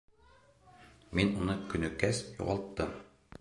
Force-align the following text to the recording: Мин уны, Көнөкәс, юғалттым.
Мин 1.19 1.29
уны, 1.41 1.57
Көнөкәс, 1.75 2.23
юғалттым. 2.41 2.99